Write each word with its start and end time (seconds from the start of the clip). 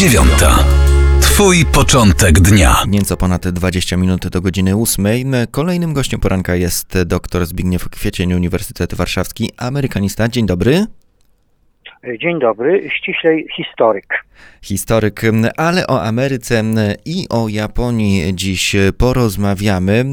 dziewiąta. 0.00 0.50
Twój 1.20 1.56
początek 1.74 2.32
dnia. 2.32 2.74
Nieco 2.88 3.16
ponad 3.16 3.48
20 3.48 3.96
minut 3.96 4.28
do 4.28 4.40
godziny 4.40 4.76
8. 4.76 5.06
Kolejnym 5.50 5.92
gościem 5.92 6.20
poranka 6.20 6.54
jest 6.54 7.02
dr 7.06 7.46
Zbigniew 7.46 7.88
Kwiecień, 7.88 8.34
Uniwersytet 8.34 8.94
Warszawski, 8.94 9.50
amerykanista. 9.58 10.28
Dzień 10.28 10.46
dobry. 10.46 10.86
Dzień 12.18 12.40
dobry, 12.40 12.90
ściślej 12.90 13.46
historyk 13.56 14.06
historyk, 14.62 15.22
ale 15.56 15.86
o 15.86 16.02
Ameryce 16.02 16.64
i 17.04 17.26
o 17.28 17.48
Japonii 17.48 18.34
dziś 18.34 18.76
porozmawiamy. 18.98 20.04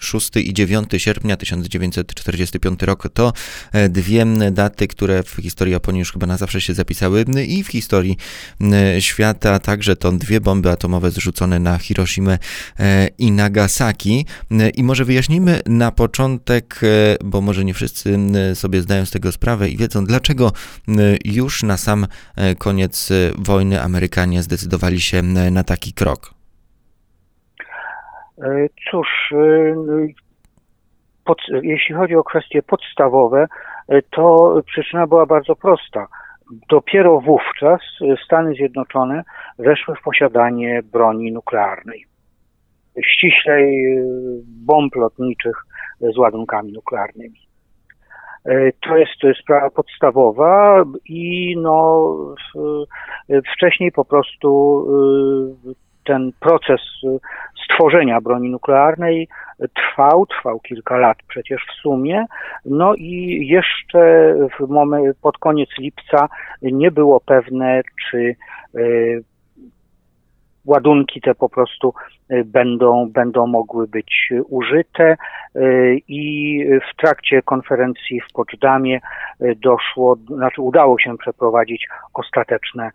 6 0.00 0.30
i 0.36 0.54
9 0.54 0.88
sierpnia 0.96 1.36
1945 1.36 2.82
rok 2.82 3.08
to 3.14 3.32
dwie 3.88 4.26
daty, 4.52 4.86
które 4.86 5.22
w 5.22 5.30
historii 5.30 5.72
Japonii 5.72 5.98
już 5.98 6.12
chyba 6.12 6.26
na 6.26 6.36
zawsze 6.36 6.60
się 6.60 6.74
zapisały 6.74 7.24
i 7.46 7.64
w 7.64 7.68
historii 7.68 8.16
świata 9.00 9.58
także 9.58 9.96
to 9.96 10.12
dwie 10.12 10.40
bomby 10.40 10.70
atomowe 10.70 11.10
zrzucone 11.10 11.58
na 11.58 11.78
Hiroshima 11.78 12.38
i 13.18 13.32
Nagasaki. 13.32 14.26
I 14.74 14.84
może 14.84 15.04
wyjaśnijmy 15.04 15.60
na 15.66 15.90
początek, 15.90 16.80
bo 17.24 17.40
może 17.40 17.64
nie 17.64 17.74
wszyscy 17.74 18.18
sobie 18.54 18.82
zdają 18.82 19.06
z 19.06 19.10
tego 19.10 19.32
sprawę 19.32 19.70
i 19.70 19.76
wiedzą, 19.76 20.04
dlaczego 20.04 20.52
już 21.24 21.62
na 21.62 21.76
sam 21.76 22.06
koniec 22.58 23.08
wojny 23.46 23.80
Amerykanie 23.80 24.42
zdecydowali 24.42 25.00
się 25.00 25.22
na 25.50 25.64
taki 25.64 25.92
krok? 25.92 26.34
E, 28.42 28.68
cóż, 28.90 29.08
e, 29.32 29.74
pod, 31.24 31.38
jeśli 31.62 31.94
chodzi 31.94 32.14
o 32.16 32.24
kwestie 32.24 32.62
podstawowe, 32.62 33.46
e, 33.88 34.02
to 34.02 34.54
przyczyna 34.66 35.06
była 35.06 35.26
bardzo 35.26 35.56
prosta. 35.56 36.06
Dopiero 36.68 37.20
wówczas 37.20 37.80
Stany 38.24 38.54
Zjednoczone 38.54 39.24
weszły 39.58 39.94
w 39.96 40.02
posiadanie 40.02 40.82
broni 40.82 41.32
nuklearnej. 41.32 42.04
Ściślej 43.04 43.96
bomb 44.46 44.94
lotniczych 44.96 45.56
z 46.00 46.18
ładunkami 46.18 46.72
nuklearnymi. 46.72 47.43
E, 48.48 48.72
to 48.72 48.96
jest 48.96 49.40
sprawa 49.42 49.70
podstawowa 49.70 50.84
i 51.08 51.54
no, 51.58 52.10
wcześniej 53.54 53.92
po 53.92 54.04
prostu 54.04 54.86
e, 55.70 55.74
ten 56.04 56.32
proces 56.40 56.80
stworzenia 57.64 58.20
broni 58.20 58.50
nuklearnej 58.50 59.28
trwał, 59.74 60.26
trwał 60.26 60.60
kilka 60.60 60.98
lat 60.98 61.18
przecież 61.28 61.66
w 61.70 61.82
sumie, 61.82 62.24
no 62.64 62.94
i 62.94 63.46
jeszcze 63.46 64.34
w 64.58 64.68
moment, 64.68 65.16
pod 65.22 65.38
koniec 65.38 65.68
lipca 65.78 66.28
nie 66.62 66.90
było 66.90 67.20
pewne, 67.20 67.82
czy 68.10 68.36
e, 68.74 68.80
ładunki 70.66 71.20
te 71.20 71.34
po 71.34 71.48
prostu 71.48 71.94
y, 72.30 72.44
będą, 72.44 73.10
będą 73.10 73.46
mogły 73.46 73.88
być 73.88 74.32
użyte 74.48 75.16
y, 75.56 75.98
i 76.08 76.58
w 76.92 76.96
trakcie 76.96 77.42
konferencji 77.42 78.20
w 78.20 78.32
Poczdamie 78.32 79.00
y, 79.40 79.54
doszło, 79.56 80.16
znaczy 80.16 80.62
udało 80.62 80.98
się 80.98 81.18
przeprowadzić 81.18 81.88
ostateczne 82.14 82.90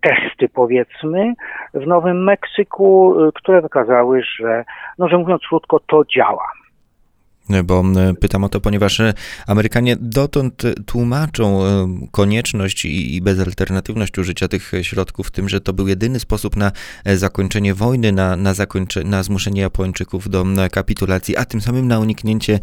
testy, 0.00 0.48
powiedzmy, 0.54 1.34
w 1.74 1.86
Nowym 1.86 2.24
Meksyku, 2.24 3.16
które 3.34 3.62
wykazały, 3.62 4.22
że, 4.22 4.64
no, 4.98 5.08
że 5.08 5.18
mówiąc 5.18 5.42
krótko, 5.48 5.80
to 5.80 6.04
działa 6.04 6.48
bo 7.64 7.84
pytam 8.20 8.44
o 8.44 8.48
to, 8.48 8.60
ponieważ 8.60 9.00
e, 9.00 9.14
Amerykanie 9.46 9.96
dotąd 10.00 10.62
tłumaczą 10.86 11.64
e, 11.64 11.88
konieczność 12.10 12.84
i 12.84 13.20
bezalternatywność 13.22 14.18
użycia 14.18 14.48
tych 14.48 14.72
środków 14.82 15.30
tym, 15.30 15.48
że 15.48 15.60
to 15.60 15.72
był 15.72 15.88
jedyny 15.88 16.20
sposób 16.20 16.56
na 16.56 16.72
e, 17.04 17.16
zakończenie 17.16 17.74
wojny, 17.74 18.12
na, 18.12 18.36
na, 18.36 18.54
zakończe, 18.54 19.04
na 19.04 19.22
zmuszenie 19.22 19.60
Japończyków 19.60 20.28
do 20.28 20.44
kapitulacji, 20.72 21.36
a 21.36 21.44
tym 21.44 21.60
samym 21.60 21.88
na 21.88 21.98
uniknięcie 21.98 22.60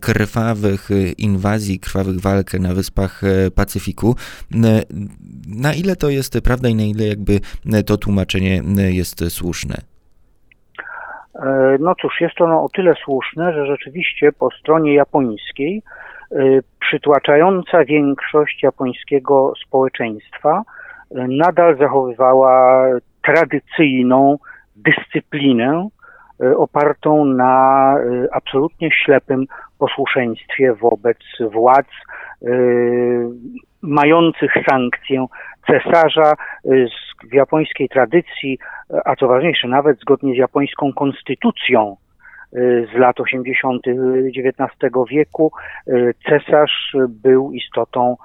krwawych 0.00 0.88
inwazji, 1.18 1.80
krwawych 1.80 2.20
walk 2.20 2.54
na 2.54 2.74
wyspach 2.74 3.22
Pacyfiku. 3.54 4.16
Na 5.46 5.74
ile 5.74 5.96
to 5.96 6.10
jest 6.10 6.38
prawda 6.42 6.68
i 6.68 6.74
na 6.74 6.84
ile 6.84 7.06
jakby 7.06 7.40
to 7.86 7.96
tłumaczenie 7.96 8.62
jest 8.76 9.24
słuszne? 9.28 9.95
E, 11.42 11.76
no 11.80 11.94
cóż, 11.94 12.20
jest 12.20 12.40
ono 12.40 12.64
o 12.64 12.68
tyle 12.68 12.94
słuszne, 13.04 13.52
że 13.52 13.66
rzeczywiście 13.66 14.32
po 14.32 14.50
stronie 14.50 14.94
japońskiej 14.94 15.82
e, 16.32 16.36
przytłaczająca 16.80 17.84
większość 17.84 18.62
japońskiego 18.62 19.52
społeczeństwa 19.66 20.62
e, 21.10 21.26
nadal 21.28 21.78
zachowywała 21.78 22.84
tradycyjną 23.24 24.36
dyscyplinę 24.76 25.88
opartą 26.56 27.24
na 27.24 27.94
absolutnie 28.32 28.90
ślepym 28.90 29.44
posłuszeństwie 29.78 30.74
wobec 30.74 31.18
władz 31.52 31.86
mających 33.82 34.52
sankcję 34.70 35.26
cesarza 35.66 36.32
w 37.30 37.34
japońskiej 37.34 37.88
tradycji, 37.88 38.58
a 39.04 39.16
co 39.16 39.28
ważniejsze, 39.28 39.68
nawet 39.68 40.00
zgodnie 40.00 40.34
z 40.34 40.36
japońską 40.36 40.92
konstytucją 40.92 41.96
y, 42.56 42.88
z 42.94 42.98
lat 42.98 43.20
80. 43.20 43.82
XIX 43.88 44.92
wieku, 45.10 45.52
y, 45.88 46.14
cesarz 46.28 46.96
był 47.08 47.52
istotą 47.52 48.16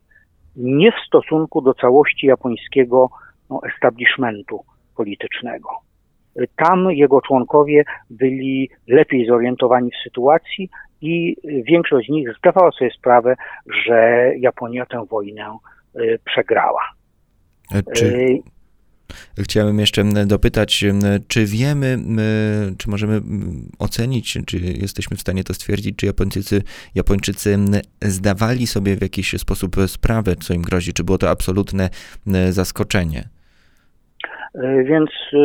nie 0.55 0.91
w 0.91 1.05
stosunku 1.07 1.61
do 1.61 1.73
całości 1.73 2.27
japońskiego 2.27 3.09
no, 3.49 3.61
establishmentu 3.75 4.63
politycznego. 4.95 5.69
Tam 6.55 6.91
jego 6.91 7.21
członkowie 7.21 7.83
byli 8.09 8.69
lepiej 8.87 9.25
zorientowani 9.25 9.91
w 9.91 10.03
sytuacji 10.03 10.69
i 11.01 11.35
większość 11.45 12.07
z 12.07 12.11
nich 12.11 12.29
zdawała 12.37 12.71
sobie 12.71 12.91
sprawę, 12.91 13.35
że 13.85 14.31
Japonia 14.37 14.85
tę 14.85 15.05
wojnę 15.05 15.57
y, 15.95 16.19
przegrała. 16.25 16.81
Czy, 17.95 18.05
y, 18.05 18.39
Chciałem 19.39 19.79
jeszcze 19.79 20.03
dopytać, 20.25 20.85
czy 21.27 21.45
wiemy, 21.45 21.97
czy 22.77 22.89
możemy 22.89 23.21
ocenić, 23.79 24.37
czy 24.45 24.57
jesteśmy 24.57 25.17
w 25.17 25.21
stanie 25.21 25.43
to 25.43 25.53
stwierdzić, 25.53 25.95
czy 25.95 26.05
Japończycy, 26.05 26.61
Japończycy 26.95 27.57
zdawali 28.01 28.67
sobie 28.67 28.95
w 28.95 29.01
jakiś 29.01 29.39
sposób 29.39 29.75
sprawę, 29.87 30.35
co 30.35 30.53
im 30.53 30.61
grozi, 30.61 30.93
czy 30.93 31.03
było 31.03 31.17
to 31.17 31.29
absolutne 31.29 31.89
zaskoczenie? 32.49 33.23
E, 34.55 34.83
więc 34.83 35.09
e, 35.33 35.37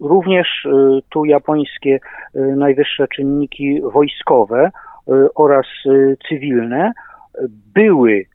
również 0.00 0.48
e, 0.66 0.98
tu 1.08 1.24
japońskie 1.24 1.98
najwyższe 2.34 3.08
czynniki 3.08 3.80
wojskowe 3.92 4.70
oraz 5.34 5.66
cywilne 6.28 6.92
były 7.74 8.26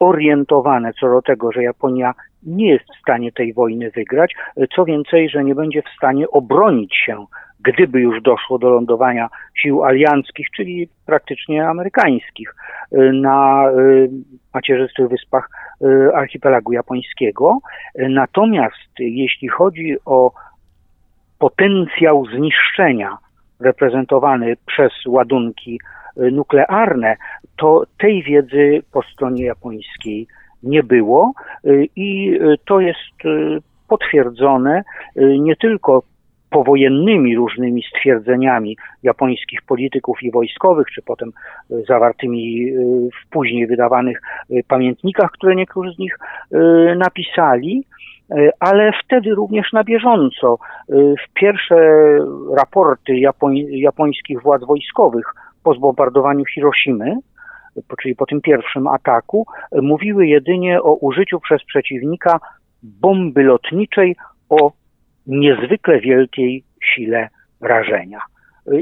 zorientowane 0.00 0.92
co 1.00 1.08
do 1.08 1.22
tego, 1.22 1.52
że 1.52 1.62
Japonia 1.62 2.14
nie 2.42 2.72
jest 2.72 2.84
w 2.84 3.00
stanie 3.00 3.32
tej 3.32 3.52
wojny 3.52 3.90
wygrać, 3.90 4.34
co 4.76 4.84
więcej, 4.84 5.28
że 5.28 5.44
nie 5.44 5.54
będzie 5.54 5.82
w 5.82 5.96
stanie 5.96 6.30
obronić 6.30 6.96
się, 6.96 7.26
gdyby 7.60 8.00
już 8.00 8.22
doszło 8.22 8.58
do 8.58 8.70
lądowania 8.70 9.28
sił 9.54 9.84
alianckich, 9.84 10.46
czyli 10.56 10.88
praktycznie 11.06 11.68
amerykańskich, 11.68 12.54
na 13.12 13.70
y, 13.70 14.10
macierzystych 14.54 15.08
wyspach 15.08 15.48
y, 15.82 16.14
archipelagu 16.14 16.72
japońskiego. 16.72 17.58
Natomiast 17.94 18.98
jeśli 18.98 19.48
chodzi 19.48 19.96
o 20.04 20.32
potencjał 21.38 22.26
zniszczenia 22.26 23.18
reprezentowany 23.60 24.56
przez 24.66 24.92
ładunki 25.06 25.80
y, 26.16 26.30
nuklearne, 26.30 27.16
to 27.56 27.82
tej 27.98 28.22
wiedzy 28.22 28.82
po 28.92 29.02
stronie 29.02 29.44
japońskiej 29.44 30.26
nie 30.62 30.82
było. 30.82 31.32
I 31.96 32.38
to 32.66 32.80
jest 32.80 32.98
potwierdzone 33.88 34.82
nie 35.16 35.56
tylko 35.56 36.02
powojennymi 36.50 37.36
różnymi 37.36 37.82
stwierdzeniami 37.82 38.76
japońskich 39.02 39.62
polityków 39.62 40.22
i 40.22 40.30
wojskowych, 40.30 40.86
czy 40.94 41.02
potem 41.02 41.32
zawartymi 41.88 42.72
w 43.24 43.30
później 43.30 43.66
wydawanych 43.66 44.20
pamiętnikach, 44.68 45.30
które 45.30 45.56
niektórzy 45.56 45.92
z 45.92 45.98
nich 45.98 46.18
napisali, 46.96 47.84
ale 48.60 48.92
wtedy 49.04 49.34
również 49.34 49.72
na 49.72 49.84
bieżąco 49.84 50.58
w 50.88 51.32
pierwsze 51.34 51.76
raporty 52.56 53.18
japoń, 53.18 53.56
japońskich 53.70 54.42
władz 54.42 54.64
wojskowych 54.64 55.34
po 55.62 55.74
zbombardowaniu 55.74 56.44
Hiroshimy, 56.44 57.16
czyli 58.02 58.16
po 58.16 58.26
tym 58.26 58.40
pierwszym 58.40 58.88
ataku, 58.88 59.46
mówiły 59.72 60.26
jedynie 60.26 60.82
o 60.82 60.94
użyciu 60.94 61.40
przez 61.40 61.64
przeciwnika 61.64 62.40
bomby 62.82 63.42
lotniczej 63.42 64.16
o 64.48 64.72
niezwykle 65.26 66.00
wielkiej 66.00 66.64
sile 66.84 67.28
rażenia. 67.60 68.20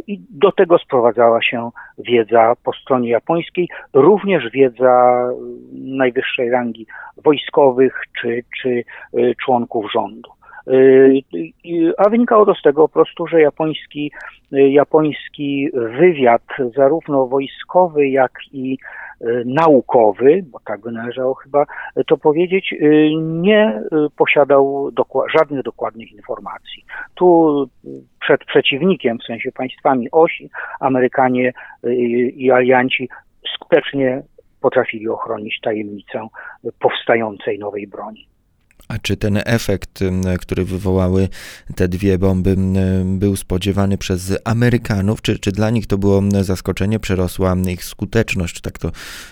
I 0.06 0.20
do 0.30 0.52
tego 0.52 0.78
sprowadzała 0.78 1.42
się 1.42 1.70
wiedza 1.98 2.54
po 2.64 2.72
stronie 2.72 3.10
japońskiej, 3.10 3.68
również 3.92 4.50
wiedza 4.50 5.24
najwyższej 5.72 6.50
rangi 6.50 6.86
wojskowych 7.24 8.02
czy, 8.20 8.44
czy 8.62 8.84
członków 9.44 9.92
rządu. 9.92 10.30
A 11.96 12.08
wynikało 12.08 12.46
to 12.46 12.54
z 12.54 12.62
tego 12.62 12.88
po 12.88 12.92
prostu, 12.92 13.26
że 13.26 13.40
japoński, 13.40 14.12
japoński 14.50 15.68
wywiad, 15.72 16.42
zarówno 16.76 17.26
wojskowy, 17.26 18.08
jak 18.08 18.32
i 18.52 18.78
naukowy, 19.44 20.44
bo 20.50 20.58
tak 20.64 20.80
by 20.80 20.92
należało 20.92 21.34
chyba 21.34 21.66
to 22.06 22.16
powiedzieć, 22.16 22.74
nie 23.20 23.82
posiadał 24.16 24.90
żadnych 25.38 25.62
dokładnych 25.62 26.12
informacji. 26.12 26.84
Tu 27.14 27.68
przed 28.20 28.44
przeciwnikiem, 28.44 29.18
w 29.18 29.24
sensie 29.24 29.52
państwami 29.52 30.10
osi, 30.12 30.50
Amerykanie 30.80 31.52
i 32.36 32.50
alianci 32.50 33.08
skutecznie 33.54 34.22
potrafili 34.60 35.08
ochronić 35.08 35.60
tajemnicę 35.60 36.28
powstającej 36.80 37.58
nowej 37.58 37.86
broni. 37.86 38.26
A 38.90 38.98
czy 39.02 39.16
ten 39.16 39.38
efekt, 39.46 40.04
który 40.40 40.64
wywołały 40.64 41.28
te 41.76 41.88
dwie 41.88 42.18
bomby, 42.18 42.56
był 43.04 43.36
spodziewany 43.36 43.98
przez 43.98 44.40
Amerykanów? 44.44 45.22
Czy, 45.22 45.38
czy 45.38 45.52
dla 45.52 45.70
nich 45.70 45.86
to 45.86 45.98
było 45.98 46.22
zaskoczenie, 46.30 46.98
przerosła 46.98 47.54
ich 47.68 47.84
skuteczność, 47.84 48.60
tak 48.60 48.78
to 48.78 48.90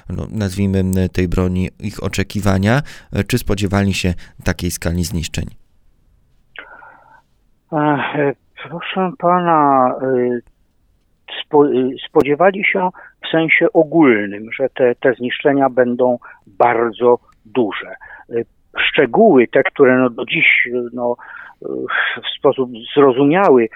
no, 0.08 0.26
nazwijmy 0.30 1.08
tej 1.08 1.28
broni, 1.28 1.68
ich 1.80 2.02
oczekiwania? 2.02 2.82
Czy 3.26 3.38
spodziewali 3.38 3.94
się 3.94 4.14
takiej 4.44 4.70
skali 4.70 5.04
zniszczeń? 5.04 5.44
E, 7.72 8.32
proszę 8.68 9.12
pana, 9.18 9.94
e, 10.02 11.64
spodziewali 12.08 12.64
się 12.64 12.88
w 13.24 13.28
sensie 13.30 13.66
ogólnym, 13.72 14.52
że 14.52 14.68
te, 14.68 14.94
te 14.94 15.14
zniszczenia 15.14 15.70
będą 15.70 16.18
bardzo 16.46 17.18
duże 17.44 17.94
szczegóły, 18.80 19.48
te, 19.48 19.62
które 19.62 19.98
no 19.98 20.10
do 20.10 20.24
dziś 20.24 20.68
no, 20.92 21.16
w 22.22 22.38
sposób 22.38 22.70
zrozumiały 22.96 23.68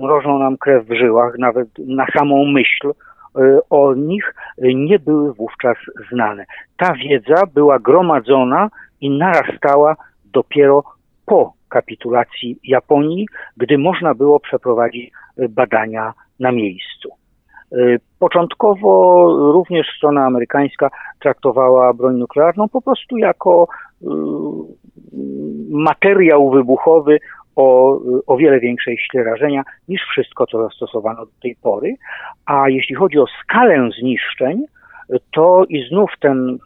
mrożą 0.00 0.38
nam 0.38 0.56
krew 0.56 0.86
w 0.86 0.94
żyłach, 0.94 1.38
nawet 1.38 1.68
na 1.78 2.06
samą 2.18 2.44
myśl 2.44 2.92
o 3.70 3.94
nich 3.94 4.34
nie 4.58 4.98
były 4.98 5.34
wówczas 5.34 5.76
znane. 6.12 6.44
Ta 6.76 6.94
wiedza 6.94 7.46
była 7.54 7.78
gromadzona 7.78 8.68
i 9.00 9.10
narastała 9.10 9.96
dopiero 10.24 10.84
po 11.26 11.52
kapitulacji 11.68 12.58
Japonii, 12.64 13.26
gdy 13.56 13.78
można 13.78 14.14
było 14.14 14.40
przeprowadzić 14.40 15.10
badania 15.48 16.12
na 16.40 16.52
miejscu. 16.52 17.08
Początkowo 18.18 19.26
również 19.52 19.86
strona 19.96 20.26
amerykańska 20.26 20.90
traktowała 21.20 21.94
broń 21.94 22.16
nuklearną 22.16 22.68
po 22.68 22.82
prostu 22.82 23.16
jako 23.16 23.68
y, 24.02 24.06
materiał 25.70 26.50
wybuchowy 26.50 27.18
o, 27.56 27.98
o 28.26 28.36
wiele 28.36 28.60
większej 28.60 28.98
sile 28.98 29.24
rażenia 29.24 29.62
niż 29.88 30.02
wszystko, 30.02 30.46
co 30.46 30.62
zastosowano 30.62 31.26
do 31.26 31.32
tej 31.42 31.56
pory. 31.62 31.94
A 32.46 32.68
jeśli 32.68 32.94
chodzi 32.94 33.18
o 33.18 33.26
skalę 33.42 33.88
zniszczeń, 34.00 34.64
to 35.32 35.64
i 35.68 35.88
znów 35.88 36.10
ten, 36.20 36.58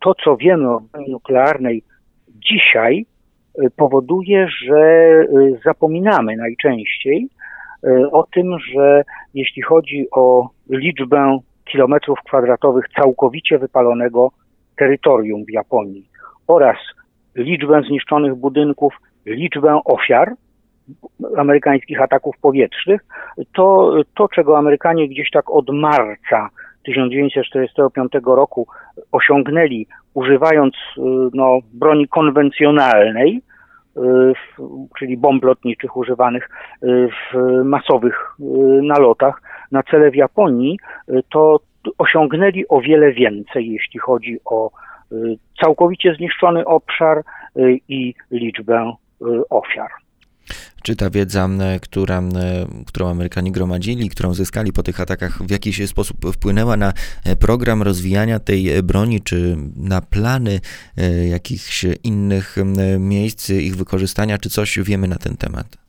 to, 0.00 0.14
co 0.24 0.36
wiemy 0.36 0.70
o 0.70 0.80
broni 0.80 1.10
nuklearnej 1.10 1.82
dzisiaj, 2.28 3.06
y, 3.62 3.70
powoduje, 3.76 4.48
że 4.48 5.10
y, 5.22 5.60
zapominamy 5.64 6.36
najczęściej 6.36 7.28
o 8.12 8.26
tym, 8.34 8.58
że 8.58 9.02
jeśli 9.34 9.62
chodzi 9.62 10.06
o 10.12 10.48
liczbę 10.70 11.38
kilometrów 11.64 12.18
kwadratowych 12.26 12.84
całkowicie 12.96 13.58
wypalonego 13.58 14.30
terytorium 14.76 15.44
w 15.44 15.52
Japonii 15.52 16.08
oraz 16.46 16.76
liczbę 17.34 17.82
zniszczonych 17.82 18.34
budynków, 18.34 18.94
liczbę 19.26 19.80
ofiar 19.84 20.32
amerykańskich 21.36 22.00
ataków 22.02 22.34
powietrznych, 22.42 23.00
to 23.54 23.94
to, 24.14 24.28
czego 24.28 24.58
Amerykanie 24.58 25.08
gdzieś 25.08 25.30
tak 25.30 25.50
od 25.50 25.70
marca 25.70 26.48
1945 26.84 28.12
roku 28.24 28.66
osiągnęli, 29.12 29.86
używając 30.14 30.74
no, 31.34 31.58
broni 31.72 32.08
konwencjonalnej, 32.08 33.42
czyli 34.98 35.16
bomb 35.16 35.44
lotniczych 35.44 35.96
używanych 35.96 36.50
w 36.82 37.36
masowych 37.64 38.34
nalotach 38.82 39.42
na 39.72 39.82
cele 39.82 40.10
w 40.10 40.16
Japonii, 40.16 40.78
to 41.32 41.60
osiągnęli 41.98 42.64
o 42.68 42.80
wiele 42.80 43.12
więcej, 43.12 43.72
jeśli 43.72 44.00
chodzi 44.00 44.38
o 44.44 44.70
całkowicie 45.62 46.14
zniszczony 46.14 46.64
obszar 46.64 47.22
i 47.88 48.14
liczbę 48.30 48.92
ofiar. 49.50 49.90
Czy 50.82 50.96
ta 50.96 51.10
wiedza, 51.10 51.48
która, 51.82 52.22
którą 52.86 53.08
Amerykanie 53.08 53.52
gromadzili, 53.52 54.08
którą 54.08 54.34
zyskali 54.34 54.72
po 54.72 54.82
tych 54.82 55.00
atakach, 55.00 55.42
w 55.42 55.50
jakiś 55.50 55.88
sposób 55.88 56.16
wpłynęła 56.32 56.76
na 56.76 56.92
e, 57.24 57.36
program 57.36 57.82
rozwijania 57.82 58.38
tej 58.38 58.82
broni, 58.82 59.20
czy 59.20 59.56
na 59.76 60.00
plany 60.00 60.60
e, 60.96 61.26
jakichś 61.26 61.86
innych 62.04 62.56
miejsc 62.98 63.50
ich 63.50 63.76
wykorzystania, 63.76 64.38
czy 64.38 64.50
coś 64.50 64.78
wiemy 64.78 65.08
na 65.08 65.16
ten 65.16 65.36
temat? 65.36 65.88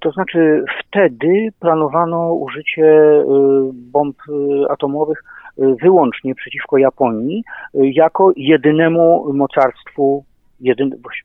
To 0.00 0.10
znaczy, 0.10 0.64
wtedy 0.80 1.48
planowano 1.60 2.34
użycie 2.34 2.82
y, 2.82 3.24
bomb 3.72 4.16
y, 4.28 4.70
atomowych 4.70 5.24
y, 5.58 5.74
wyłącznie 5.82 6.34
przeciwko 6.34 6.78
Japonii 6.78 7.44
jako 7.74 8.32
jedynemu 8.36 9.32
mocarstwu 9.32 10.24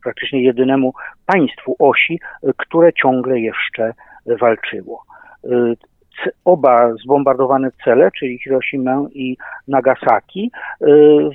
praktycznie 0.04 0.44
jedynemu 0.44 0.94
państwu 1.26 1.76
osi, 1.80 2.20
które 2.58 2.94
ciągle 2.94 3.40
jeszcze 3.40 3.94
walczyło. 4.26 5.04
Oba 6.46 6.94
zbombardowane 6.94 7.70
cele, 7.84 8.10
czyli 8.20 8.40
Hiroshima 8.40 9.02
i 9.14 9.38
Nagasaki, 9.68 10.52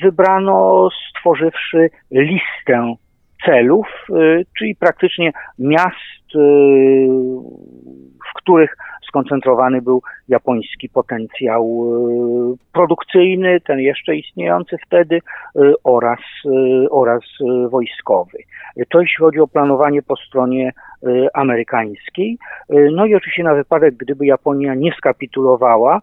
wybrano 0.03 0.89
stworzywszy 1.11 1.91
listę 2.11 2.95
celów, 3.47 3.87
czyli 4.59 4.77
praktycznie 4.77 5.33
miast, 5.59 6.35
w 8.31 8.35
których 8.35 8.77
skoncentrowany 9.11 9.83
był 9.83 10.03
japoński 10.29 10.89
potencjał 10.89 11.63
e, 11.63 12.73
produkcyjny, 12.73 13.61
ten 13.61 13.79
jeszcze 13.79 14.17
istniejący 14.17 14.77
wtedy, 14.87 15.17
e, 15.17 15.73
oraz, 15.85 16.19
e, 16.47 16.91
oraz 16.91 17.23
wojskowy. 17.71 18.39
To 18.89 19.01
jeśli 19.01 19.17
chodzi 19.17 19.41
o 19.41 19.47
planowanie 19.47 20.03
po 20.03 20.17
stronie 20.17 20.73
amerykańskiej. 21.35 22.39
No 22.93 23.07
i 23.07 23.15
oczywiście 23.15 23.43
na 23.43 23.55
wypadek, 23.55 23.95
gdyby 23.95 24.27
Japonia 24.27 24.75
nie 24.75 24.93
skapitulowała, 24.93 26.01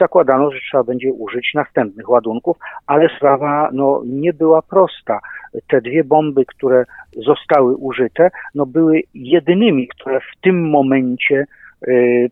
zakładano, 0.00 0.50
że 0.50 0.58
trzeba 0.60 0.84
będzie 0.84 1.12
użyć 1.12 1.54
następnych 1.54 2.08
ładunków, 2.08 2.56
ale 2.86 3.08
sprawa 3.16 3.70
no, 3.72 4.02
nie 4.06 4.32
była 4.32 4.62
prosta. 4.62 5.20
Te 5.68 5.80
dwie 5.80 6.04
bomby, 6.04 6.44
które 6.44 6.84
zostały 7.26 7.76
użyte, 7.76 8.30
no, 8.54 8.66
były 8.66 9.02
jedynymi, 9.14 9.88
które 9.88 10.20
w 10.20 10.40
tym 10.40 10.70
momencie 10.70 11.44
Y, 11.44 11.65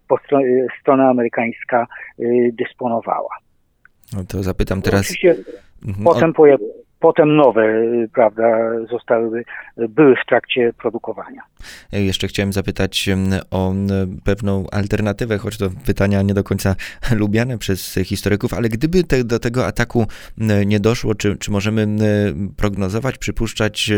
po 0.09 0.19
stronie, 0.19 0.67
strona 0.81 1.09
amerykańska 1.09 1.87
y, 2.21 2.51
dysponowała. 2.53 3.37
No 4.17 4.25
to 4.25 4.43
zapytam 4.43 4.83
teraz. 4.83 5.01
Oczywiście 5.01 5.37
mhm. 5.87 6.05
potem 6.05 6.33
potem 7.04 7.37
nowe, 7.37 7.62
prawda, 8.14 8.70
zostały, 8.90 9.44
były 9.76 10.14
w 10.16 10.26
trakcie 10.28 10.73
produkowania. 10.82 11.42
Jeszcze 11.92 12.28
chciałem 12.28 12.52
zapytać 12.52 13.08
o 13.50 13.75
pewną 14.25 14.66
alternatywę, 14.73 15.38
choć 15.38 15.58
to 15.58 15.70
pytania 15.87 16.23
nie 16.23 16.34
do 16.34 16.44
końca 16.44 16.75
lubiane 17.20 17.58
przez 17.58 17.99
historyków, 18.04 18.54
ale 18.54 18.68
gdyby 18.68 19.04
te, 19.04 19.25
do 19.25 19.38
tego 19.38 19.66
ataku 19.66 20.06
nie 20.66 20.80
doszło, 20.80 21.14
czy, 21.14 21.37
czy 21.37 21.50
możemy 21.50 21.87
prognozować, 22.56 23.18
przypuszczać, 23.18 23.90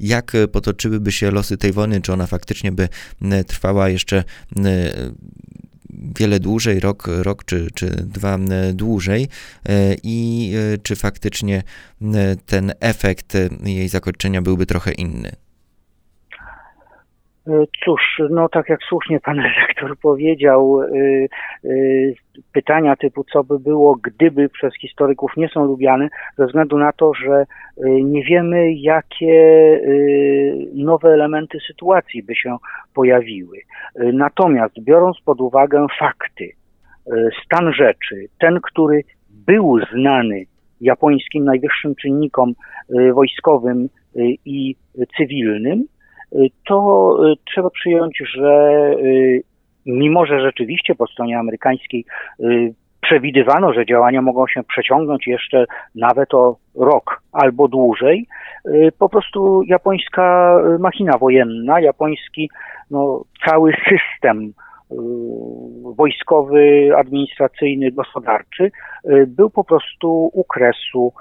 jak 0.00 0.32
potoczyłyby 0.52 1.12
się 1.12 1.30
losy 1.30 1.56
tej 1.56 1.72
wojny, 1.72 2.00
czy 2.00 2.12
ona 2.12 2.26
faktycznie 2.26 2.72
by 2.72 2.88
trwała 3.46 3.88
jeszcze 3.88 4.24
wiele 6.18 6.40
dłużej, 6.40 6.80
rok, 6.80 7.08
rok 7.08 7.44
czy, 7.44 7.68
czy 7.74 7.86
dwa 7.86 8.38
dłużej 8.74 9.28
i 10.02 10.52
czy 10.82 10.96
faktycznie 10.96 11.62
ten 12.46 12.72
efekt 12.80 13.32
jej 13.64 13.88
zakończenia 13.88 14.42
byłby 14.42 14.66
trochę 14.66 14.92
inny? 14.92 15.32
E, 17.48 17.64
cóż, 17.84 18.00
no 18.30 18.48
tak 18.48 18.68
jak 18.68 18.80
słusznie 18.88 19.20
pan 19.20 19.36
redaktor 19.48 19.98
powiedział, 19.98 20.82
e, 20.82 20.86
e, 20.86 21.68
pytania 22.52 22.96
typu 22.96 23.24
co 23.32 23.44
by 23.44 23.58
było, 23.58 23.96
gdyby 24.02 24.48
przez 24.48 24.74
historyków 24.74 25.32
nie 25.36 25.48
są 25.48 25.64
lubiane, 25.64 26.08
ze 26.38 26.46
względu 26.46 26.78
na 26.78 26.92
to, 26.92 27.14
że 27.14 27.44
nie 27.86 28.24
wiemy, 28.24 28.72
jakie 28.72 29.80
nowe 30.74 31.08
elementy 31.08 31.58
sytuacji 31.66 32.22
by 32.22 32.34
się 32.34 32.56
pojawiły. 32.94 33.58
Natomiast 33.94 34.80
biorąc 34.80 35.20
pod 35.24 35.40
uwagę 35.40 35.86
fakty, 35.98 36.50
stan 37.44 37.72
rzeczy, 37.72 38.26
ten, 38.40 38.60
który 38.62 39.02
był 39.46 39.80
znany 39.92 40.44
japońskim 40.80 41.44
najwyższym 41.44 41.94
czynnikom 41.94 42.52
wojskowym 43.14 43.88
i 44.44 44.74
cywilnym, 45.16 45.84
to 46.66 47.16
y, 47.24 47.34
trzeba 47.44 47.70
przyjąć, 47.70 48.22
że 48.34 48.90
y, 48.98 49.42
mimo, 49.86 50.26
że 50.26 50.40
rzeczywiście 50.40 50.94
po 50.94 51.06
stronie 51.06 51.38
amerykańskiej 51.38 52.04
y, 52.40 52.74
przewidywano, 53.00 53.72
że 53.72 53.86
działania 53.86 54.22
mogą 54.22 54.46
się 54.46 54.62
przeciągnąć 54.62 55.26
jeszcze 55.26 55.64
nawet 55.94 56.34
o 56.34 56.56
rok 56.74 57.22
albo 57.32 57.68
dłużej, 57.68 58.26
po 58.98 59.08
prostu 59.08 59.62
japońska 59.62 60.56
machina 60.78 61.18
wojenna, 61.18 61.80
japoński 61.80 62.50
no, 62.90 63.24
cały 63.46 63.72
system 63.88 64.52
wojskowy, 65.96 66.90
administracyjny, 66.96 67.90
gospodarczy 67.90 68.70
był 69.26 69.50
po 69.50 69.64
prostu 69.64 70.30
u 70.32 70.44
kresu 70.44 71.12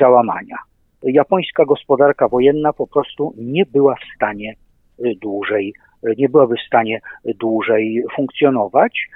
załamania 0.00 0.56
japońska 1.04 1.64
gospodarka 1.64 2.28
wojenna 2.28 2.72
po 2.72 2.86
prostu 2.86 3.34
nie 3.36 3.66
była 3.66 3.94
w 3.94 4.16
stanie 4.16 4.54
y, 5.04 5.14
dłużej 5.22 5.74
nie 6.18 6.28
byłaby 6.28 6.54
w 6.56 6.66
stanie 6.66 7.00
dłużej 7.24 8.04
funkcjonować. 8.16 9.08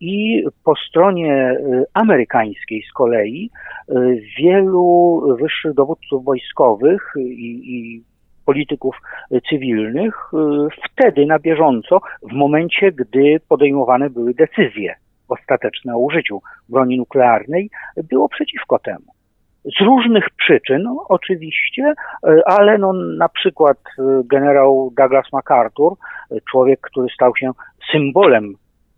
I 0.00 0.44
po 0.64 0.74
stronie 0.88 1.50
y, 1.50 1.84
amerykańskiej 1.94 2.82
z 2.90 2.92
kolei 2.92 3.50
y, 3.88 3.94
wielu 4.38 5.22
wyższych 5.40 5.74
dowódców 5.74 6.24
wojskowych 6.24 7.12
i, 7.18 7.60
i 7.76 8.02
polityków 8.44 8.96
cywilnych 9.50 10.30
wtedy 10.84 11.26
na 11.26 11.38
bieżąco, 11.38 12.00
w 12.22 12.32
momencie, 12.32 12.92
gdy 12.92 13.40
podejmowane 13.48 14.10
były 14.10 14.34
decyzje 14.34 14.94
ostateczne 15.28 15.94
o 15.94 15.98
użyciu 15.98 16.42
broni 16.68 16.96
nuklearnej, 16.96 17.70
było 17.96 18.28
przeciwko 18.28 18.78
temu. 18.78 19.15
Z 19.66 19.80
różnych 19.80 20.30
przyczyn, 20.30 20.82
no, 20.82 21.04
oczywiście, 21.08 21.94
e, 22.26 22.40
ale 22.46 22.78
no, 22.78 22.92
na 22.92 23.28
przykład 23.28 23.78
e, 23.98 24.02
generał 24.24 24.92
Douglas 24.96 25.32
MacArthur, 25.32 25.92
e, 26.30 26.36
człowiek, 26.50 26.80
który 26.80 27.08
stał 27.14 27.36
się 27.36 27.50
symbolem 27.92 28.54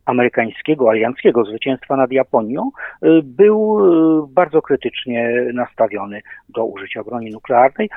amerykańskiego, 0.07 0.91
alianckiego 0.91 1.45
zwycięstwa 1.45 1.97
nad 1.97 2.13
Japonią, 2.13 2.71
był 3.25 3.79
bardzo 4.29 4.63
krytycznie 4.63 5.31
nastawiony 5.55 6.21
do 6.49 6.65
użycia 6.65 7.05
broni 7.05 7.31
nuklearnej, 7.31 7.91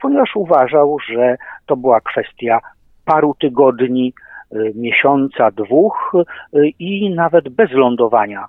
ponieważ 0.00 0.36
uważał, 0.36 0.96
że 1.08 1.36
to 1.66 1.76
była 1.76 2.00
kwestia 2.00 2.60
paru 3.04 3.34
tygodni, 3.40 4.14
miesiąca, 4.74 5.50
dwóch 5.50 6.12
i 6.78 7.10
nawet 7.14 7.48
bez 7.48 7.70
lądowania 7.72 8.46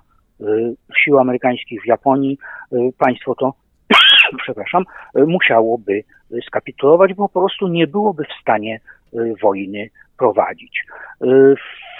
sił 1.04 1.18
amerykańskich 1.18 1.82
w 1.82 1.86
Japonii 1.86 2.38
państwo 2.98 3.34
to 3.34 3.52
przepraszam, 4.42 4.84
musiałoby 5.14 6.02
skapitulować, 6.46 7.14
bo 7.14 7.28
po 7.28 7.40
prostu 7.40 7.68
nie 7.68 7.86
byłoby 7.86 8.24
w 8.24 8.40
stanie 8.40 8.80
y, 9.14 9.34
wojny 9.42 9.90
prowadzić. 10.18 10.84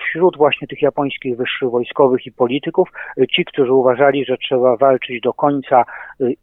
Wśród 0.09 0.37
właśnie 0.37 0.69
tych 0.69 0.83
japońskich 0.83 1.37
wyższych 1.37 1.71
wojskowych 1.71 2.27
i 2.27 2.33
polityków, 2.33 2.89
ci, 3.35 3.45
którzy 3.45 3.73
uważali, 3.73 4.25
że 4.25 4.37
trzeba 4.37 4.77
walczyć 4.77 5.21
do 5.21 5.33
końca 5.33 5.85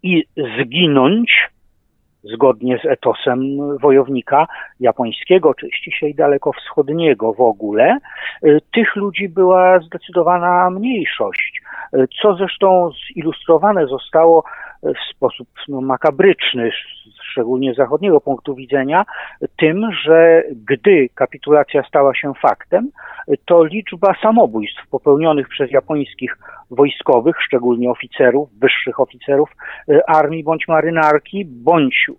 i 0.03 0.25
zginąć, 0.59 1.49
zgodnie 2.23 2.79
z 2.83 2.85
etosem 2.85 3.39
wojownika 3.77 4.47
japońskiego, 4.79 5.53
czy 5.53 5.67
ściślej 5.71 6.15
dalekowschodniego 6.15 7.33
w 7.33 7.41
ogóle, 7.41 7.97
tych 8.73 8.95
ludzi 8.95 9.29
była 9.29 9.79
zdecydowana 9.79 10.69
mniejszość, 10.69 11.61
co 12.21 12.35
zresztą 12.35 12.89
zilustrowane 13.15 13.87
zostało 13.87 14.43
w 14.83 15.15
sposób 15.15 15.47
no, 15.67 15.81
makabryczny, 15.81 16.71
szczególnie 17.31 17.73
z 17.73 17.77
zachodniego 17.77 18.21
punktu 18.21 18.55
widzenia, 18.55 19.05
tym, 19.57 19.91
że 20.05 20.43
gdy 20.67 21.09
kapitulacja 21.15 21.83
stała 21.83 22.15
się 22.15 22.33
faktem, 22.41 22.89
to 23.45 23.63
liczba 23.63 24.15
samobójstw 24.21 24.87
popełnionych 24.89 25.49
przez 25.49 25.71
japońskich 25.71 26.37
wojskowych, 26.71 27.35
szczególnie 27.41 27.89
oficerów, 27.89 28.49
wyższych 28.59 28.99
oficerów 28.99 29.49
e, 29.89 30.09
armii 30.09 30.43
bądź 30.43 30.67
marynarki, 30.67 31.45
bądź 31.45 32.05
e, 32.09 32.13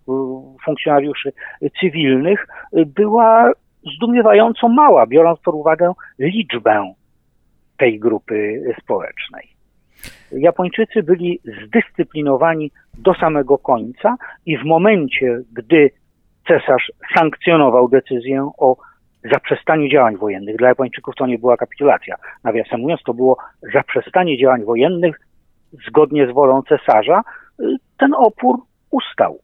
funkcjonariuszy 0.64 1.32
cywilnych, 1.80 2.46
była 2.72 3.52
zdumiewająco 3.96 4.68
mała, 4.68 5.06
biorąc 5.06 5.40
pod 5.40 5.54
uwagę 5.54 5.92
liczbę 6.18 6.94
tej 7.76 7.98
grupy 7.98 8.62
społecznej. 8.82 9.53
Japończycy 10.32 11.02
byli 11.02 11.40
zdyscyplinowani 11.66 12.70
do 12.98 13.14
samego 13.14 13.58
końca 13.58 14.16
i 14.46 14.58
w 14.58 14.64
momencie, 14.64 15.40
gdy 15.52 15.90
cesarz 16.48 16.92
sankcjonował 17.16 17.88
decyzję 17.88 18.50
o 18.58 18.76
zaprzestaniu 19.32 19.88
działań 19.88 20.16
wojennych, 20.16 20.56
dla 20.56 20.68
Japończyków 20.68 21.14
to 21.14 21.26
nie 21.26 21.38
była 21.38 21.56
kapitulacja. 21.56 22.16
Nawiasem 22.44 22.80
mówiąc, 22.80 23.02
to 23.02 23.14
było 23.14 23.36
zaprzestanie 23.74 24.38
działań 24.38 24.64
wojennych 24.64 25.20
zgodnie 25.86 26.26
z 26.26 26.30
wolą 26.30 26.62
cesarza. 26.62 27.22
Ten 27.98 28.14
opór 28.14 28.56
ustał. 28.90 29.43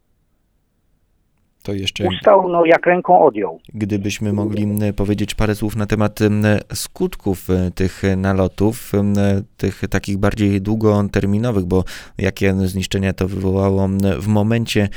To 1.71 1.75
jeszcze... 1.75 2.09
Ustał, 2.09 2.49
no 2.49 2.65
jak 2.65 2.87
ręką 2.87 3.25
odjął. 3.25 3.61
Gdybyśmy 3.75 4.33
mogli 4.33 4.69
powiedzieć 4.97 5.35
parę 5.35 5.55
słów 5.55 5.77
na 5.77 5.87
temat 5.87 6.19
skutków 6.75 7.51
e, 7.51 7.71
tych 7.71 8.03
nalotów, 8.17 8.93
tych 9.57 9.83
takich 9.91 10.19
bardziej 10.19 10.61
długoterminowych, 10.61 11.65
bo 11.65 11.85
jakie 12.19 12.55
zniszczenia 12.55 13.13
to 13.13 13.29
wywołało 13.29 13.89
w 14.19 14.27
momencie, 14.27 14.89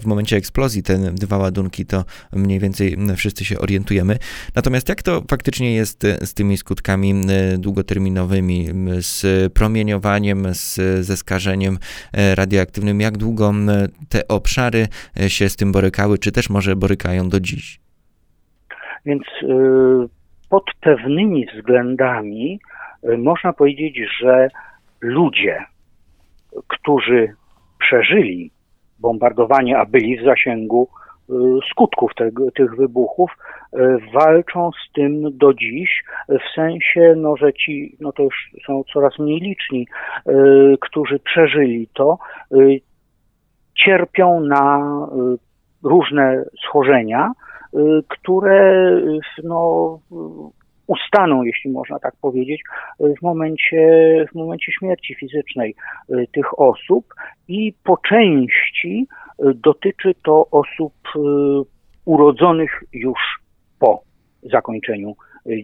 w 0.00 0.06
momencie 0.06 0.36
eksplozji 0.36 0.82
te 0.82 0.98
dwa 0.98 1.38
ładunki, 1.38 1.86
to 1.86 2.04
mniej 2.32 2.60
więcej 2.60 2.96
wszyscy 3.16 3.44
się 3.44 3.58
orientujemy. 3.58 4.18
Natomiast 4.54 4.88
jak 4.88 5.02
to 5.02 5.22
faktycznie 5.30 5.74
jest 5.74 6.02
z 6.24 6.34
tymi 6.34 6.56
skutkami 6.56 7.14
długoterminowymi, 7.58 8.66
z 9.00 9.52
promieniowaniem, 9.52 10.46
z, 10.54 10.80
ze 11.06 11.16
skażeniem 11.16 11.78
e, 12.12 12.34
radioaktywnym, 12.34 13.00
jak 13.00 13.18
długo 13.18 13.52
te 14.08 14.28
obszary 14.28 14.88
e, 15.20 15.30
się 15.30 15.48
z 15.48 15.56
tym 15.56 15.72
borykają? 15.72 16.03
Borykały, 16.04 16.18
czy 16.18 16.32
też 16.32 16.50
może 16.50 16.76
borykają 16.76 17.28
do 17.28 17.40
dziś? 17.40 17.80
Więc 19.06 19.22
y, 19.42 19.48
pod 20.50 20.64
pewnymi 20.80 21.46
względami 21.46 22.60
y, 23.04 23.18
można 23.18 23.52
powiedzieć, 23.52 23.98
że 24.20 24.48
ludzie, 25.00 25.64
którzy 26.68 27.34
przeżyli 27.78 28.50
bombardowanie, 28.98 29.78
a 29.78 29.84
byli 29.84 30.18
w 30.18 30.24
zasięgu 30.24 30.88
y, 31.30 31.32
skutków 31.70 32.14
tego, 32.14 32.50
tych 32.50 32.76
wybuchów, 32.76 33.30
walczą 34.14 34.70
z 34.70 34.92
tym 34.92 35.38
do 35.38 35.54
dziś, 35.54 36.04
w 36.28 36.54
sensie, 36.54 37.14
no, 37.16 37.36
że 37.36 37.52
ci, 37.52 37.96
no 38.00 38.12
to 38.12 38.22
już 38.22 38.50
są 38.66 38.82
coraz 38.92 39.18
mniej 39.18 39.40
liczni, 39.40 39.86
którzy 40.80 41.18
przeżyli 41.18 41.88
to, 41.94 42.18
cierpią 43.74 44.40
na 44.40 44.80
różne 45.84 46.44
schorzenia, 46.68 47.32
y, 47.74 47.78
które 48.08 48.90
y, 48.96 49.42
no, 49.44 49.98
ustaną, 50.86 51.42
jeśli 51.42 51.70
można 51.70 51.98
tak 51.98 52.14
powiedzieć, 52.20 52.62
w 53.00 53.22
momencie, 53.22 53.78
w 54.32 54.34
momencie 54.34 54.72
śmierci 54.72 55.14
fizycznej 55.14 55.74
y, 56.10 56.26
tych 56.32 56.58
osób. 56.58 57.14
I 57.48 57.74
po 57.84 57.96
części 57.96 59.06
dotyczy 59.54 60.14
to 60.24 60.46
osób 60.50 60.92
urodzonych 62.04 62.84
już 62.92 63.18
po 63.78 64.02
zakończeniu 64.42 65.14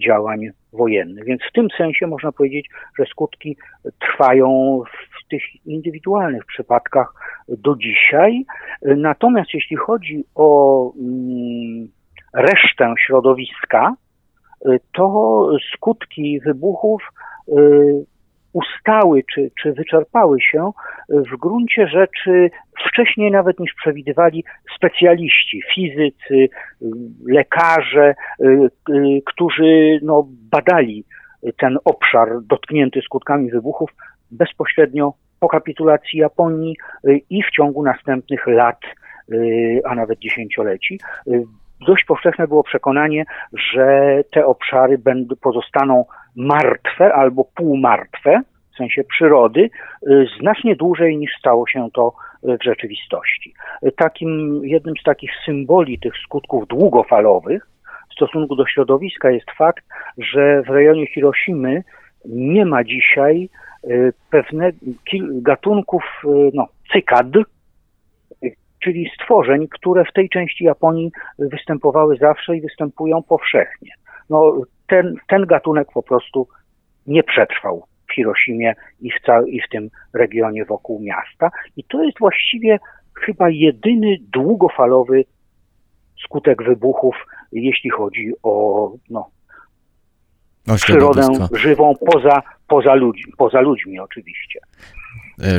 działań 0.07 0.41
wojennych. 0.73 1.25
Więc 1.25 1.41
w 1.51 1.53
tym 1.53 1.69
sensie 1.79 2.07
można 2.07 2.33
powiedzieć, 2.33 2.67
że 2.99 3.05
skutki 3.07 3.57
trwają 3.99 4.81
w 5.25 5.29
tych 5.29 5.43
indywidualnych 5.67 6.47
przypadkach 6.47 7.15
do 7.49 7.77
dzisiaj. 7.77 8.45
Natomiast 8.83 9.55
jeśli 9.55 9.77
chodzi 9.77 10.25
o 10.35 10.93
mm, 10.95 11.89
resztę 12.35 12.95
środowiska, 13.07 13.95
to 14.93 15.47
skutki 15.77 16.41
wybuchów 16.41 17.03
y, 17.49 17.53
ustały 18.53 19.23
czy, 19.35 19.51
czy 19.63 19.73
wyczerpały 19.73 20.41
się 20.41 20.71
w 21.09 21.37
gruncie 21.37 21.89
rzeczy 21.89 22.51
wcześniej 22.89 23.31
nawet 23.31 23.61
niż 23.61 23.75
przewidywali 23.75 24.45
specjaliści, 24.77 25.63
fizycy, 25.75 26.49
lekarze, 27.27 28.15
y, 28.41 28.45
y, 28.91 29.23
którzy 29.27 29.99
no, 30.03 30.27
badali 30.29 31.05
ten 31.57 31.79
obszar 31.85 32.29
dotknięty 32.43 33.01
skutkami 33.03 33.51
wybuchów 33.51 33.91
bezpośrednio 34.31 35.13
po 35.41 35.49
kapitulacji 35.49 36.19
Japonii 36.19 36.77
i 37.31 37.43
w 37.43 37.51
ciągu 37.51 37.83
następnych 37.83 38.47
lat, 38.47 38.81
a 39.85 39.95
nawet 39.95 40.19
dziesięcioleci. 40.19 41.01
Dość 41.87 42.05
powszechne 42.05 42.49
było 42.49 42.63
przekonanie, 42.63 43.25
że 43.73 44.21
te 44.33 44.47
obszary 44.47 44.99
będą, 44.99 45.37
pozostaną 45.37 46.05
martwe 46.37 47.15
albo 47.15 47.45
półmartwe, 47.45 48.43
w 48.73 48.77
sensie 48.77 49.05
przyrody, 49.05 49.71
y, 50.09 50.27
znacznie 50.41 50.77
dłużej 50.77 51.17
niż 51.17 51.31
stało 51.39 51.67
się 51.67 51.89
to 51.95 52.15
w 52.43 52.65
rzeczywistości. 52.65 53.55
Takim, 53.97 54.61
jednym 54.65 54.95
z 55.01 55.03
takich 55.03 55.31
symboli 55.45 55.99
tych 55.99 56.17
skutków 56.25 56.69
długofalowych 56.69 57.67
w 58.11 58.15
stosunku 58.15 58.57
do 58.57 58.67
środowiska 58.67 59.31
jest 59.31 59.51
fakt, 59.51 59.85
że 60.19 60.63
w 60.63 60.69
rejonie 60.69 61.07
Hiroshimy 61.07 61.83
nie 62.25 62.67
ma 62.67 62.85
dzisiaj 62.85 63.49
y, 63.85 64.13
pewnych 64.31 64.75
gatunków 65.43 66.03
y, 66.25 66.29
no, 66.55 66.69
cykad, 66.93 67.27
czyli 68.83 69.11
stworzeń, 69.15 69.69
które 69.69 70.05
w 70.05 70.13
tej 70.13 70.29
części 70.29 70.65
Japonii 70.65 71.13
występowały 71.39 72.17
zawsze 72.17 72.57
i 72.57 72.61
występują 72.61 73.23
powszechnie. 73.23 73.91
No, 74.31 74.63
ten, 74.91 75.15
ten 75.29 75.47
gatunek 75.47 75.89
po 75.95 76.03
prostu 76.03 76.49
nie 77.07 77.23
przetrwał 77.23 77.85
w 78.09 78.15
Hiroshimie 78.15 78.75
i 79.01 79.11
w, 79.11 79.27
cał- 79.27 79.47
i 79.47 79.61
w 79.61 79.69
tym 79.69 79.91
regionie 80.15 80.65
wokół 80.65 81.01
miasta. 81.03 81.51
I 81.77 81.85
to 81.85 82.05
jest 82.05 82.19
właściwie 82.19 82.79
chyba 83.21 83.51
jedyny 83.51 84.17
długofalowy 84.21 85.25
skutek 86.25 86.63
wybuchów, 86.63 87.15
jeśli 87.53 87.91
chodzi 87.91 88.33
o 88.43 88.93
no, 89.11 89.31
przyrodę 90.77 91.23
żywą 91.53 91.95
poza, 92.07 92.43
poza, 92.69 92.95
ludź, 92.95 93.27
poza 93.39 93.61
ludźmi 93.61 94.01
oczywiście. 94.01 94.61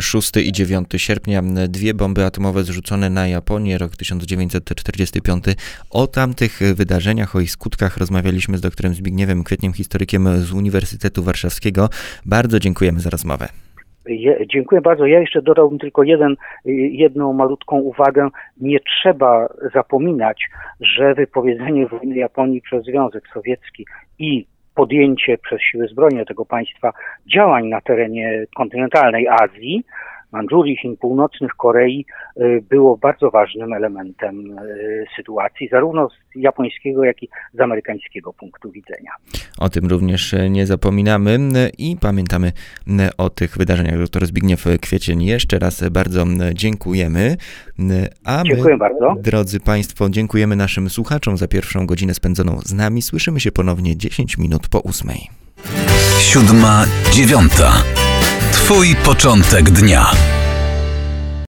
6 0.01 0.37
i 0.37 0.51
9 0.51 0.87
sierpnia 0.97 1.41
dwie 1.69 1.93
bomby 1.93 2.25
atomowe 2.25 2.63
zrzucone 2.63 3.09
na 3.09 3.27
Japonię, 3.27 3.77
rok 3.77 3.95
1945. 3.95 5.43
O 5.91 6.07
tamtych 6.07 6.59
wydarzeniach, 6.75 7.35
o 7.35 7.39
ich 7.39 7.51
skutkach 7.51 7.97
rozmawialiśmy 7.97 8.57
z 8.57 8.61
doktorem 8.61 8.93
Zbigniewem 8.93 9.43
Kwietniem, 9.43 9.73
historykiem 9.73 10.37
z 10.37 10.51
Uniwersytetu 10.51 11.23
Warszawskiego. 11.23 11.89
Bardzo 12.25 12.59
dziękujemy 12.59 12.99
za 12.99 13.09
rozmowę. 13.09 13.47
Je, 14.05 14.47
dziękuję 14.47 14.81
bardzo. 14.81 15.05
Ja 15.05 15.19
jeszcze 15.19 15.41
dodałbym 15.41 15.79
tylko 15.79 16.03
jeden, 16.03 16.35
jedną 16.91 17.33
malutką 17.33 17.79
uwagę. 17.79 18.29
Nie 18.61 18.79
trzeba 18.79 19.47
zapominać, 19.73 20.49
że 20.79 21.13
wypowiedzenie 21.13 21.87
wojny 21.87 22.15
Japonii 22.15 22.61
przez 22.61 22.85
Związek 22.85 23.23
Sowiecki 23.33 23.85
i 24.19 24.45
podjęcie 24.81 25.37
przez 25.37 25.61
siły 25.61 25.87
zbrojne 25.87 26.25
tego 26.25 26.45
państwa 26.45 26.93
działań 27.33 27.67
na 27.67 27.81
terenie 27.81 28.45
kontynentalnej 28.55 29.27
Azji, 29.27 29.83
Mandżurii, 30.31 30.77
Chin 30.77 30.97
Północnych, 30.97 31.51
Korei 31.57 32.05
y, 32.37 32.63
było 32.69 32.97
bardzo 32.97 33.31
ważnym 33.31 33.73
elementem 33.73 34.57
y, 34.59 35.05
sytuacji, 35.15 35.69
zarówno 35.71 36.09
z 36.09 36.35
japońskiego, 36.35 37.03
jak 37.03 37.23
i 37.23 37.29
z 37.53 37.59
amerykańskiego 37.59 38.33
punktu 38.33 38.71
widzenia. 38.71 39.11
O 39.59 39.69
tym 39.69 39.87
również 39.87 40.35
nie 40.49 40.65
zapominamy 40.65 41.39
i 41.77 41.95
pamiętamy 42.01 42.51
o 43.17 43.29
tych 43.29 43.57
wydarzeniach. 43.57 43.99
Doktor 43.99 44.25
Zbigniew 44.25 44.65
Kwiecień, 44.81 45.23
jeszcze 45.23 45.59
raz 45.59 45.89
bardzo 45.89 46.25
dziękujemy. 46.53 47.35
A 48.25 48.43
my, 48.43 48.43
Dziękuję 48.45 48.77
bardzo. 48.77 49.15
Drodzy 49.19 49.59
Państwo, 49.59 50.09
dziękujemy 50.09 50.55
naszym 50.55 50.89
słuchaczom 50.89 51.37
za 51.37 51.47
pierwszą 51.47 51.85
godzinę 51.85 52.13
spędzoną 52.13 52.59
z 52.59 52.73
nami. 52.73 53.01
Słyszymy 53.01 53.39
się 53.39 53.51
ponownie 53.51 53.97
10 53.97 54.37
minut 54.37 54.69
po 54.69 54.79
ósmej. 54.79 55.17
Siódma, 56.19 56.85
dziewiąta. 57.11 57.71
Twój 58.61 58.95
początek 58.95 59.69
dnia. 59.69 60.11